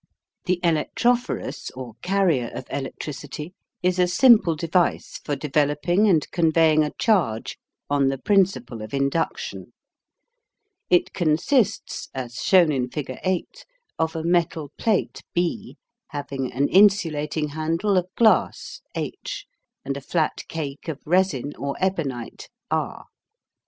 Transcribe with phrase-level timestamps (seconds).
[0.45, 3.53] The Electrophorus, or carrier of electricity,
[3.83, 9.73] is a simple device for developing and conveying a charge on the principle of induction.
[10.89, 13.63] It consists, as shown in figure 8,
[13.99, 15.77] of a metal plate B
[16.07, 19.45] having an insulating handle of glass H,
[19.85, 23.05] and a flat cake of resin or ebonite R.